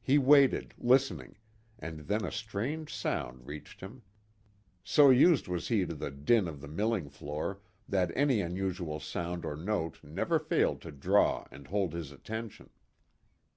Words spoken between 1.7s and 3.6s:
and then a strange sound